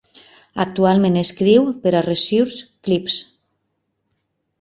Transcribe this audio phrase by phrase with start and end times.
[0.63, 3.19] Actualment escriu per a Resource Clips.